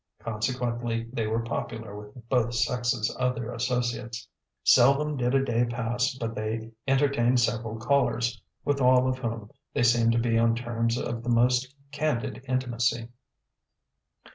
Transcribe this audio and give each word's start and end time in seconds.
Consequently, 0.19 1.07
they 1.13 1.27
were 1.27 1.43
popular 1.43 1.95
with 1.95 2.27
both 2.27 2.55
sexes 2.55 3.15
of 3.19 3.35
their 3.35 3.51
associates. 3.53 4.27
Seldom 4.63 5.15
did 5.15 5.35
a 5.35 5.45
day 5.45 5.63
pass 5.63 6.15
but 6.19 6.33
they 6.33 6.71
entertained 6.87 7.39
several 7.39 7.77
callers, 7.77 8.41
with 8.65 8.81
all 8.81 9.07
of 9.07 9.19
whom 9.19 9.51
they 9.75 9.83
seemed 9.83 10.13
to 10.13 10.17
be 10.17 10.39
on 10.39 10.55
terms 10.55 10.97
of 10.97 11.21
the 11.21 11.29
most 11.29 11.75
candid 11.91 12.43
intimacy. 12.47 13.09